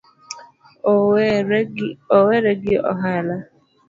Owere 2.17 2.51
gi 2.61 2.71
ohala? 2.91 3.37